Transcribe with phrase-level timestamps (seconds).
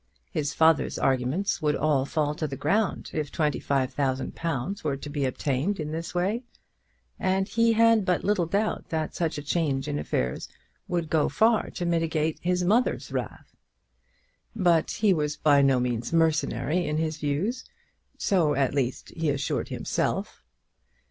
[0.31, 4.97] His father's arguments would all fall to the ground if twenty five thousand pounds were
[4.97, 6.41] to be obtained in this way;
[7.19, 10.49] and he had but little doubt that such a change in affairs
[10.87, 13.55] would go far to mitigate his mother's wrath.
[14.55, 17.63] But he was by no means mercenary in his views;
[18.17, 20.43] so, at least, he assured himself.